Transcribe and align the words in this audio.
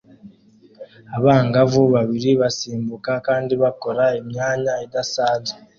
Abangavu 1.17 1.81
babiri 1.95 2.31
basimbuka 2.41 3.11
kandi 3.27 3.53
bakora 3.63 4.03
imyanya 4.19 4.73
idasanzwe 4.85 5.57